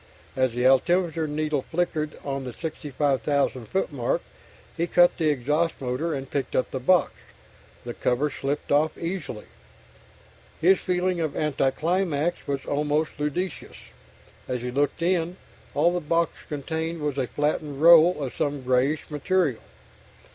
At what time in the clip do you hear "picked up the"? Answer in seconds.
6.27-6.79